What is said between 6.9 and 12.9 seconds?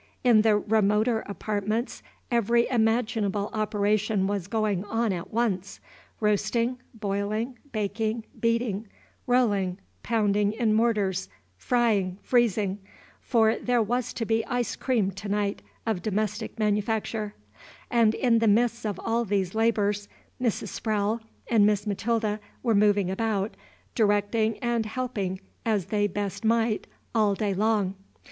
boiling, baking, beating, rolling, pounding in mortars, frying, freezing;